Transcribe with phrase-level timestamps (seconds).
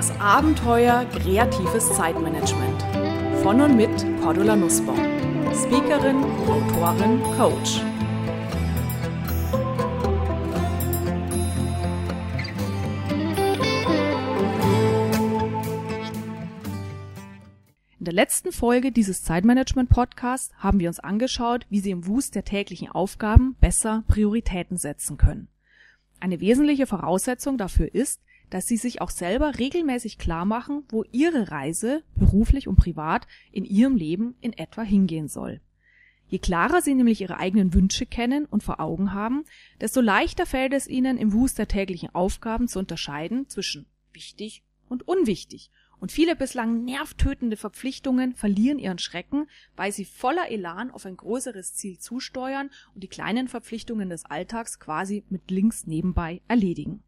[0.00, 2.82] Das Abenteuer kreatives Zeitmanagement.
[3.42, 3.90] Von und mit
[4.22, 4.96] Cordula Nussbaum.
[5.52, 7.82] Speakerin, Autorin, Coach.
[17.98, 22.44] In der letzten Folge dieses Zeitmanagement-Podcasts haben wir uns angeschaut, wie Sie im Wust der
[22.46, 25.48] täglichen Aufgaben besser Prioritäten setzen können.
[26.20, 31.50] Eine wesentliche Voraussetzung dafür ist, dass sie sich auch selber regelmäßig klar machen, wo ihre
[31.50, 35.60] Reise, beruflich und privat, in ihrem Leben in etwa hingehen soll.
[36.28, 39.44] Je klarer sie nämlich ihre eigenen Wünsche kennen und vor Augen haben,
[39.80, 45.06] desto leichter fällt es ihnen im Wust der täglichen Aufgaben zu unterscheiden zwischen wichtig und
[45.08, 45.70] unwichtig.
[45.98, 51.74] Und viele bislang nervtötende Verpflichtungen verlieren ihren Schrecken, weil sie voller Elan auf ein größeres
[51.74, 57.02] Ziel zusteuern und die kleinen Verpflichtungen des Alltags quasi mit links nebenbei erledigen.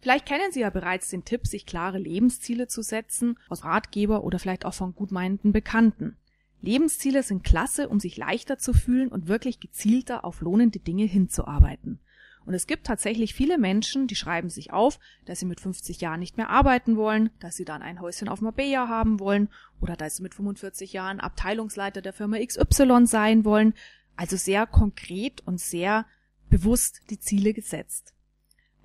[0.00, 4.38] Vielleicht kennen Sie ja bereits den Tipp, sich klare Lebensziele zu setzen, aus Ratgeber oder
[4.38, 6.16] vielleicht auch von gutmeinenden Bekannten.
[6.60, 12.00] Lebensziele sind klasse, um sich leichter zu fühlen und wirklich gezielter auf lohnende Dinge hinzuarbeiten.
[12.44, 16.20] Und es gibt tatsächlich viele Menschen, die schreiben sich auf, dass sie mit 50 Jahren
[16.20, 19.50] nicht mehr arbeiten wollen, dass sie dann ein Häuschen auf Marbella haben wollen
[19.82, 23.74] oder dass sie mit 45 Jahren Abteilungsleiter der Firma XY sein wollen.
[24.16, 26.06] Also sehr konkret und sehr
[26.48, 28.14] bewusst die Ziele gesetzt.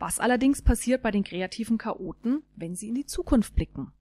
[0.05, 3.93] Was allerdings passiert bei den kreativen Chaoten, wenn sie in die Zukunft blicken?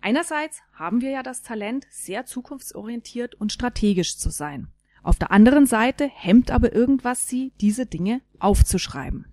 [0.00, 4.66] Einerseits haben wir ja das Talent, sehr zukunftsorientiert und strategisch zu sein.
[5.04, 9.32] Auf der anderen Seite hemmt aber irgendwas sie, diese Dinge aufzuschreiben.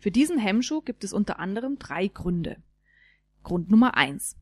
[0.00, 2.58] Für diesen Hemmschuh gibt es unter anderem drei Gründe.
[3.42, 4.36] Grund Nummer eins: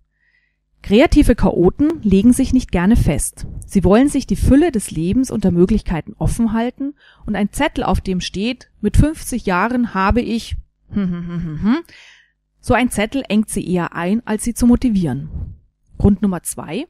[0.82, 3.46] Kreative Chaoten legen sich nicht gerne fest.
[3.66, 6.94] Sie wollen sich die Fülle des Lebens und der Möglichkeiten offen halten
[7.26, 10.56] und ein Zettel, auf dem steht, mit 50 Jahren habe ich,
[12.60, 15.56] so ein Zettel engt sie eher ein, als sie zu motivieren.
[15.98, 16.86] Grund Nummer zwei.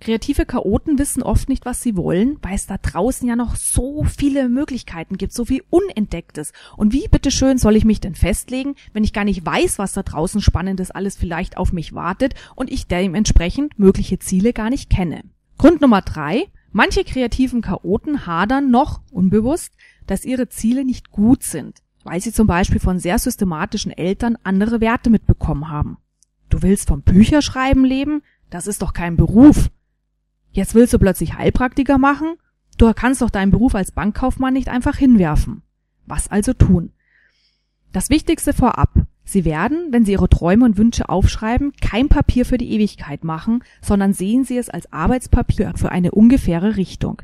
[0.00, 4.04] Kreative Chaoten wissen oft nicht, was sie wollen, weil es da draußen ja noch so
[4.04, 6.52] viele Möglichkeiten gibt, so viel Unentdecktes.
[6.76, 10.04] Und wie bitteschön soll ich mich denn festlegen, wenn ich gar nicht weiß, was da
[10.04, 15.22] draußen Spannendes alles vielleicht auf mich wartet und ich dementsprechend mögliche Ziele gar nicht kenne?
[15.58, 16.46] Grund Nummer drei.
[16.70, 19.72] Manche kreativen Chaoten hadern noch unbewusst,
[20.06, 24.80] dass ihre Ziele nicht gut sind, weil sie zum Beispiel von sehr systematischen Eltern andere
[24.80, 25.96] Werte mitbekommen haben.
[26.50, 28.22] Du willst vom Bücherschreiben leben?
[28.50, 29.70] Das ist doch kein Beruf.
[30.58, 32.34] Jetzt willst du plötzlich Heilpraktiker machen?
[32.78, 35.62] Du kannst doch deinen Beruf als Bankkaufmann nicht einfach hinwerfen.
[36.04, 36.90] Was also tun?
[37.92, 38.92] Das Wichtigste vorab.
[39.22, 43.62] Sie werden, wenn Sie Ihre Träume und Wünsche aufschreiben, kein Papier für die Ewigkeit machen,
[43.80, 47.22] sondern sehen Sie es als Arbeitspapier für eine ungefähre Richtung.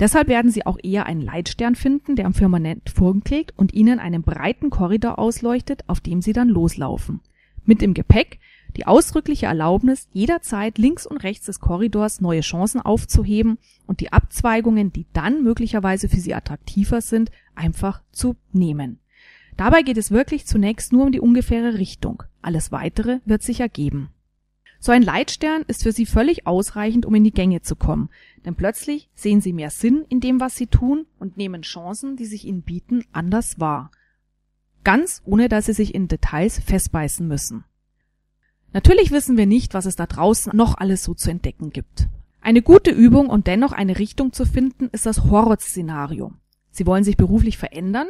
[0.00, 4.22] Deshalb werden Sie auch eher einen Leitstern finden, der am Firmament vorgelegt und Ihnen einen
[4.22, 7.20] breiten Korridor ausleuchtet, auf dem Sie dann loslaufen.
[7.66, 8.38] Mit im Gepäck
[8.76, 14.92] die ausdrückliche Erlaubnis, jederzeit links und rechts des Korridors neue Chancen aufzuheben und die Abzweigungen,
[14.92, 18.98] die dann möglicherweise für sie attraktiver sind, einfach zu nehmen.
[19.56, 22.22] Dabei geht es wirklich zunächst nur um die ungefähre Richtung.
[22.42, 24.10] Alles weitere wird sich ergeben.
[24.78, 28.10] So ein Leitstern ist für sie völlig ausreichend, um in die Gänge zu kommen,
[28.44, 32.26] denn plötzlich sehen sie mehr Sinn in dem, was sie tun und nehmen Chancen, die
[32.26, 33.90] sich ihnen bieten, anders wahr.
[34.84, 37.64] Ganz ohne dass sie sich in Details festbeißen müssen.
[38.76, 42.08] Natürlich wissen wir nicht, was es da draußen noch alles so zu entdecken gibt.
[42.42, 46.34] Eine gute Übung und dennoch eine Richtung zu finden, ist das Horrorszenario.
[46.72, 48.06] Sie wollen sich beruflich verändern?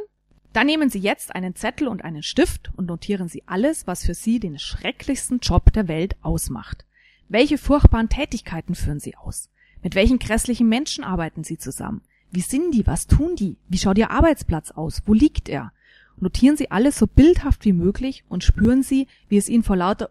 [0.53, 4.15] Dann nehmen Sie jetzt einen Zettel und einen Stift und notieren Sie alles, was für
[4.15, 6.85] Sie den schrecklichsten Job der Welt ausmacht.
[7.29, 9.51] Welche furchtbaren Tätigkeiten führen Sie aus?
[9.85, 12.03] Mit welchen grässlichen Menschen arbeiten Sie zusammen?
[12.33, 12.89] Wie sind die?
[12.89, 13.57] Was tun die?
[13.69, 15.03] Wie schaut Ihr Arbeitsplatz aus?
[15.07, 15.71] Wo liegt er?
[16.19, 20.11] Notieren Sie alles so bildhaft wie möglich und spüren Sie, wie es Ihnen vor lauter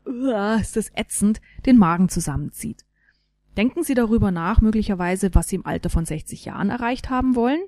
[0.59, 2.85] ist das ätzend den Magen zusammenzieht.
[3.57, 7.61] Denken Sie darüber nach, möglicherweise, was Sie im Alter von 60 Jahren erreicht haben wollen.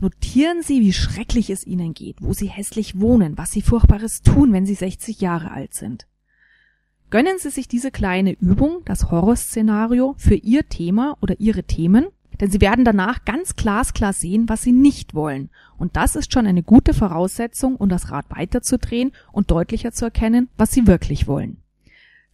[0.00, 4.52] Notieren Sie, wie schrecklich es Ihnen geht, wo Sie hässlich wohnen, was Sie Furchtbares tun,
[4.52, 6.06] wenn Sie 60 Jahre alt sind.
[7.10, 12.06] Gönnen Sie sich diese kleine Übung, das Horrorszenario, für Ihr Thema oder Ihre Themen
[12.42, 15.48] denn sie werden danach ganz glasklar sehen, was sie nicht wollen.
[15.78, 20.48] Und das ist schon eine gute Voraussetzung, um das Rad weiterzudrehen und deutlicher zu erkennen,
[20.56, 21.58] was sie wirklich wollen.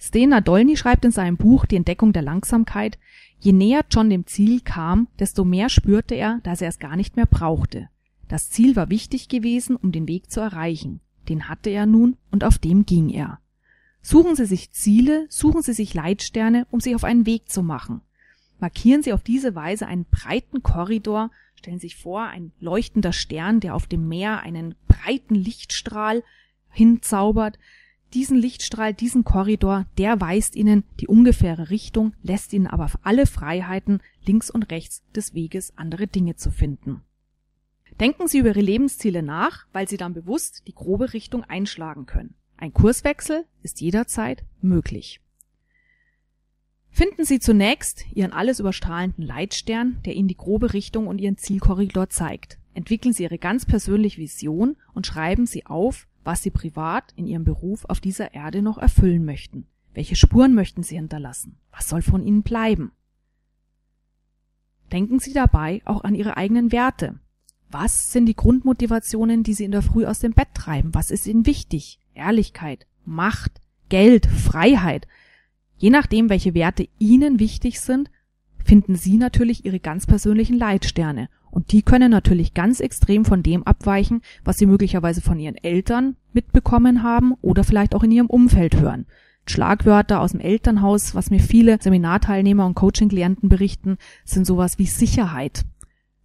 [0.00, 2.98] Sten Nadolny schreibt in seinem Buch Die Entdeckung der Langsamkeit,
[3.38, 7.16] je näher John dem Ziel kam, desto mehr spürte er, dass er es gar nicht
[7.16, 7.90] mehr brauchte.
[8.28, 11.00] Das Ziel war wichtig gewesen, um den Weg zu erreichen.
[11.28, 13.40] Den hatte er nun und auf dem ging er.
[14.00, 18.00] Suchen Sie sich Ziele, suchen Sie sich Leitsterne, um sich auf einen Weg zu machen.
[18.60, 23.60] Markieren Sie auf diese Weise einen breiten Korridor, stellen Sie sich vor, ein leuchtender Stern,
[23.60, 26.22] der auf dem Meer einen breiten Lichtstrahl
[26.70, 27.58] hinzaubert.
[28.14, 34.00] diesen Lichtstrahl, diesen Korridor, der weist Ihnen die ungefähre Richtung, lässt Ihnen aber alle Freiheiten,
[34.24, 37.02] links und rechts des Weges andere Dinge zu finden.
[38.00, 42.34] Denken Sie über Ihre Lebensziele nach, weil Sie dann bewusst die grobe Richtung einschlagen können.
[42.56, 45.20] Ein Kurswechsel ist jederzeit möglich.
[46.98, 52.10] Finden Sie zunächst Ihren alles überstrahlenden Leitstern, der Ihnen die grobe Richtung und Ihren Zielkorridor
[52.10, 52.58] zeigt.
[52.74, 57.44] Entwickeln Sie Ihre ganz persönliche Vision und schreiben Sie auf, was Sie privat in Ihrem
[57.44, 59.68] Beruf auf dieser Erde noch erfüllen möchten.
[59.94, 61.54] Welche Spuren möchten Sie hinterlassen?
[61.70, 62.90] Was soll von Ihnen bleiben?
[64.90, 67.20] Denken Sie dabei auch an Ihre eigenen Werte.
[67.70, 70.96] Was sind die Grundmotivationen, die Sie in der Früh aus dem Bett treiben?
[70.96, 72.00] Was ist Ihnen wichtig?
[72.14, 75.06] Ehrlichkeit, Macht, Geld, Freiheit.
[75.78, 78.10] Je nachdem, welche Werte Ihnen wichtig sind,
[78.64, 81.28] finden Sie natürlich Ihre ganz persönlichen Leitsterne.
[81.50, 86.16] Und die können natürlich ganz extrem von dem abweichen, was Sie möglicherweise von Ihren Eltern
[86.32, 89.06] mitbekommen haben oder vielleicht auch in Ihrem Umfeld hören.
[89.46, 95.64] Schlagwörter aus dem Elternhaus, was mir viele Seminarteilnehmer und Coaching-Klienten berichten, sind sowas wie Sicherheit.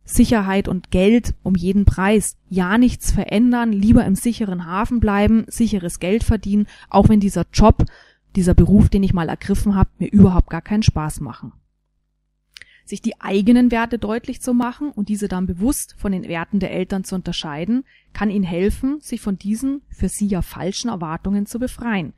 [0.04, 2.38] Sicherheit und Geld um jeden Preis.
[2.50, 7.86] Ja, nichts verändern, lieber im sicheren Hafen bleiben, sicheres Geld verdienen, auch wenn dieser Job,
[8.36, 11.54] dieser Beruf, den ich mal ergriffen habe, mir überhaupt gar keinen Spaß machen.
[12.86, 16.72] Sich die eigenen Werte deutlich zu machen und diese dann bewusst von den Werten der
[16.72, 21.60] Eltern zu unterscheiden, kann ihnen helfen, sich von diesen für sie ja falschen Erwartungen zu
[21.60, 22.14] befreien.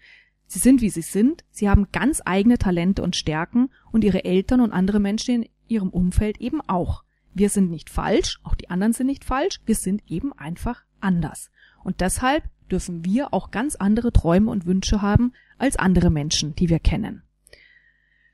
[0.48, 4.62] Sie sind, wie sie sind, sie haben ganz eigene Talente und Stärken und ihre Eltern
[4.62, 7.04] und andere Menschen in ihrem Umfeld eben auch.
[7.34, 11.52] Wir sind nicht falsch, auch die anderen sind nicht falsch, wir sind eben einfach anders.
[11.84, 16.70] Und deshalb dürfen wir auch ganz andere Träume und Wünsche haben als andere Menschen, die
[16.70, 17.22] wir kennen.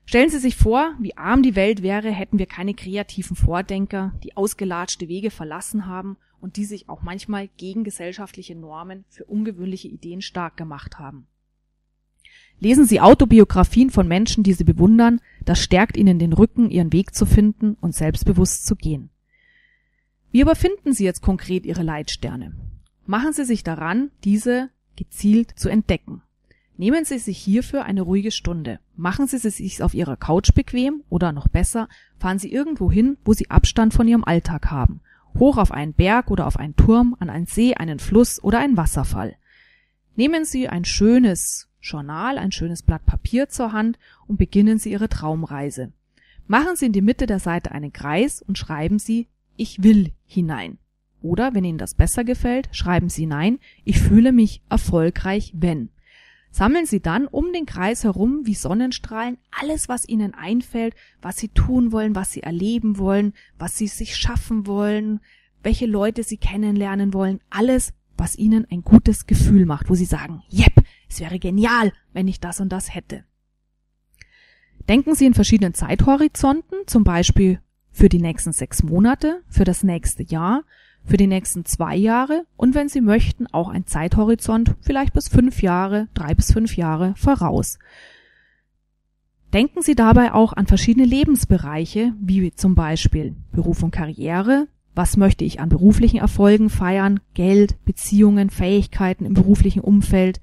[0.05, 4.35] Stellen Sie sich vor, wie arm die Welt wäre, hätten wir keine kreativen Vordenker, die
[4.35, 10.21] ausgelatschte Wege verlassen haben und die sich auch manchmal gegen gesellschaftliche Normen für ungewöhnliche Ideen
[10.21, 11.27] stark gemacht haben.
[12.59, 17.15] Lesen Sie Autobiografien von Menschen, die Sie bewundern, das stärkt Ihnen den Rücken, Ihren Weg
[17.15, 19.09] zu finden und selbstbewusst zu gehen.
[20.31, 22.53] Wie aber finden Sie jetzt konkret Ihre Leitsterne?
[23.05, 26.21] Machen Sie sich daran, diese gezielt zu entdecken.
[26.77, 28.79] Nehmen Sie sich hierfür eine ruhige Stunde.
[28.95, 31.87] Machen Sie es sich auf Ihrer Couch bequem oder noch besser,
[32.17, 35.01] fahren Sie irgendwo hin, wo Sie Abstand von Ihrem Alltag haben.
[35.37, 38.77] Hoch auf einen Berg oder auf einen Turm, an einen See, einen Fluss oder einen
[38.77, 39.35] Wasserfall.
[40.15, 45.09] Nehmen Sie ein schönes, Journal, ein schönes Blatt Papier zur Hand und beginnen Sie Ihre
[45.09, 45.91] Traumreise.
[46.47, 50.77] Machen Sie in die Mitte der Seite einen Kreis und schreiben Sie Ich will hinein.
[51.21, 55.89] Oder, wenn Ihnen das besser gefällt, schreiben Sie Nein, ich fühle mich erfolgreich, wenn.
[56.51, 61.47] Sammeln Sie dann um den Kreis herum wie Sonnenstrahlen alles, was Ihnen einfällt, was Sie
[61.47, 65.21] tun wollen, was Sie erleben wollen, was Sie sich schaffen wollen,
[65.63, 70.43] welche Leute Sie kennenlernen wollen, alles, was Ihnen ein gutes Gefühl macht, wo Sie sagen,
[70.51, 73.23] yep, es wäre genial, wenn ich das und das hätte.
[74.89, 80.23] Denken Sie in verschiedenen Zeithorizonten, zum Beispiel für die nächsten sechs Monate, für das nächste
[80.23, 80.63] Jahr,
[81.05, 82.45] für die nächsten zwei Jahre.
[82.57, 87.13] Und wenn Sie möchten, auch ein Zeithorizont vielleicht bis fünf Jahre, drei bis fünf Jahre
[87.17, 87.79] voraus.
[89.53, 95.43] Denken Sie dabei auch an verschiedene Lebensbereiche, wie zum Beispiel Beruf und Karriere, was möchte
[95.43, 100.39] ich an beruflichen Erfolgen feiern, Geld, Beziehungen, Fähigkeiten im beruflichen Umfeld,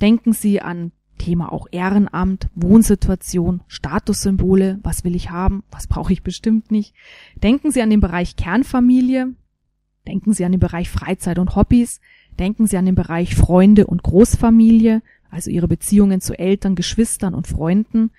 [0.00, 6.22] Denken Sie an Thema auch Ehrenamt, Wohnsituation, Statussymbole, was will ich haben, was brauche ich
[6.22, 6.94] bestimmt nicht.
[7.42, 9.34] Denken Sie an den Bereich Kernfamilie,
[10.08, 12.00] denken Sie an den Bereich Freizeit und Hobbys,
[12.38, 17.46] denken Sie an den Bereich Freunde und Großfamilie, also Ihre Beziehungen zu Eltern, Geschwistern und
[17.46, 18.10] Freunden.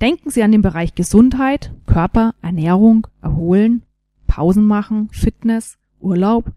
[0.00, 3.82] Denken Sie an den Bereich Gesundheit, Körper, Ernährung, Erholen,
[4.26, 6.52] Pausen machen, Fitness, Urlaub.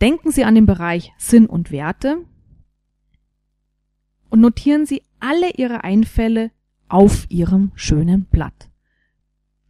[0.00, 2.18] Denken Sie an den Bereich Sinn und Werte,
[4.30, 6.50] und notieren Sie alle Ihre Einfälle
[6.88, 8.68] auf Ihrem schönen Blatt.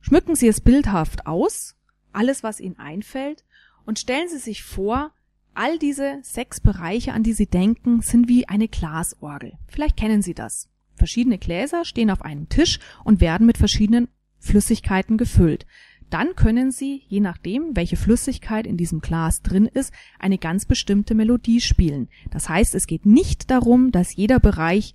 [0.01, 1.77] Schmücken Sie es bildhaft aus,
[2.15, 3.45] alles was Ihnen einfällt,
[3.87, 5.13] und stellen Sie sich vor,
[5.55, 9.53] all diese sechs Bereiche, an die Sie denken, sind wie eine Glasorgel.
[9.69, 10.69] Vielleicht kennen Sie das.
[10.95, 15.67] Verschiedene Gläser stehen auf einem Tisch und werden mit verschiedenen Flüssigkeiten gefüllt
[16.15, 21.13] dann können Sie, je nachdem, welche Flüssigkeit in diesem Glas drin ist, eine ganz bestimmte
[21.15, 22.09] Melodie spielen.
[22.31, 24.95] Das heißt, es geht nicht darum, dass jeder Bereich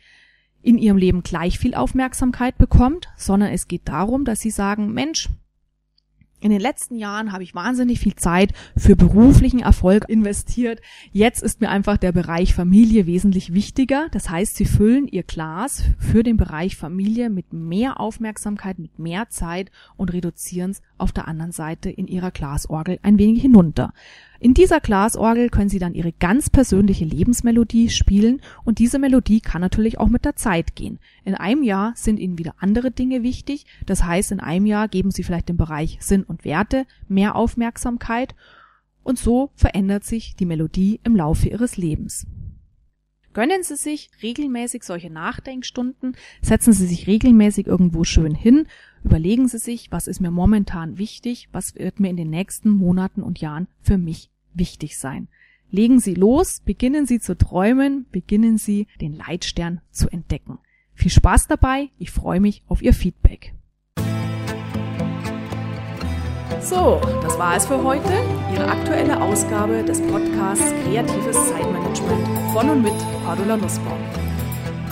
[0.62, 5.28] in Ihrem Leben gleich viel Aufmerksamkeit bekommt, sondern es geht darum, dass Sie sagen, Mensch,
[6.42, 10.82] in den letzten Jahren habe ich wahnsinnig viel Zeit für beruflichen Erfolg investiert.
[11.12, 14.08] Jetzt ist mir einfach der Bereich Familie wesentlich wichtiger.
[14.12, 19.30] Das heißt, Sie füllen Ihr Glas für den Bereich Familie mit mehr Aufmerksamkeit, mit mehr
[19.30, 23.94] Zeit und reduzieren es auf der anderen Seite in Ihrer Glasorgel ein wenig hinunter.
[24.42, 29.60] In dieser Glasorgel können Sie dann Ihre ganz persönliche Lebensmelodie spielen und diese Melodie kann
[29.60, 31.00] natürlich auch mit der Zeit gehen.
[31.26, 35.12] In einem Jahr sind Ihnen wieder andere Dinge wichtig, das heißt in einem Jahr geben
[35.12, 38.34] Sie vielleicht dem Bereich Sinn und Werte mehr Aufmerksamkeit
[39.04, 42.26] und so verändert sich die Melodie im Laufe Ihres Lebens.
[43.34, 48.68] Gönnen Sie sich regelmäßig solche Nachdenkstunden, setzen Sie sich regelmäßig irgendwo schön hin,
[49.04, 53.22] überlegen Sie sich, was ist mir momentan wichtig, was wird mir in den nächsten Monaten
[53.22, 55.28] und Jahren für mich wichtig sein.
[55.72, 60.58] Legen Sie los, beginnen Sie zu träumen, beginnen Sie den Leitstern zu entdecken.
[60.94, 63.54] Viel Spaß dabei, ich freue mich auf Ihr Feedback.
[66.62, 68.12] So, das war es für heute.
[68.54, 74.19] Ihre aktuelle Ausgabe des Podcasts Kreatives Zeitmanagement von und mit Cordula Nussbaum.